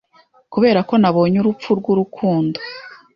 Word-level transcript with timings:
Kuberako 0.51 0.93
nabonye 1.01 1.37
urupfu 1.39 1.69
rwurukundo… 1.79 2.59